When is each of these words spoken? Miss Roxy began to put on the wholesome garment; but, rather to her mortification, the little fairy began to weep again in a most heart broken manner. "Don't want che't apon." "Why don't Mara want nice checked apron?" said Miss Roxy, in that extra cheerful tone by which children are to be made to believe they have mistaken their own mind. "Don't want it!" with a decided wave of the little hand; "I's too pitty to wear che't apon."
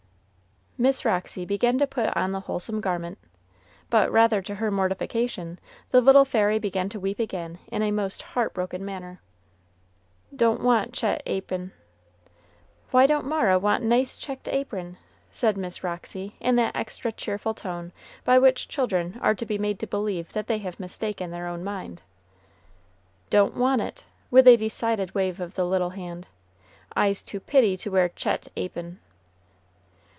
Miss 0.77 1.05
Roxy 1.05 1.45
began 1.45 1.77
to 1.77 1.85
put 1.85 2.09
on 2.17 2.31
the 2.31 2.39
wholesome 2.39 2.81
garment; 2.81 3.19
but, 3.91 4.11
rather 4.11 4.41
to 4.41 4.55
her 4.55 4.71
mortification, 4.71 5.59
the 5.91 6.01
little 6.01 6.25
fairy 6.25 6.57
began 6.57 6.89
to 6.89 6.99
weep 6.99 7.19
again 7.19 7.59
in 7.67 7.83
a 7.83 7.91
most 7.91 8.23
heart 8.23 8.51
broken 8.55 8.83
manner. 8.83 9.21
"Don't 10.35 10.61
want 10.63 10.91
che't 10.93 11.21
apon." 11.27 11.71
"Why 12.89 13.05
don't 13.05 13.27
Mara 13.27 13.59
want 13.59 13.83
nice 13.83 14.17
checked 14.17 14.47
apron?" 14.47 14.97
said 15.31 15.55
Miss 15.55 15.83
Roxy, 15.83 16.35
in 16.39 16.55
that 16.55 16.75
extra 16.75 17.11
cheerful 17.11 17.53
tone 17.53 17.91
by 18.23 18.39
which 18.39 18.67
children 18.67 19.19
are 19.21 19.35
to 19.35 19.45
be 19.45 19.59
made 19.59 19.77
to 19.81 19.85
believe 19.85 20.33
they 20.33 20.57
have 20.57 20.79
mistaken 20.79 21.29
their 21.29 21.45
own 21.45 21.63
mind. 21.63 22.01
"Don't 23.29 23.55
want 23.55 23.83
it!" 23.83 24.05
with 24.31 24.47
a 24.47 24.55
decided 24.57 25.13
wave 25.13 25.39
of 25.39 25.53
the 25.53 25.65
little 25.65 25.91
hand; 25.91 26.27
"I's 26.95 27.21
too 27.21 27.39
pitty 27.39 27.77
to 27.77 27.91
wear 27.91 28.09
che't 28.09 28.47
apon." 28.57 28.97